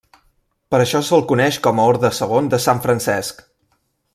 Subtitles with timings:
[0.75, 3.45] Per això se'l coneix com a orde segon de Sant Francesc.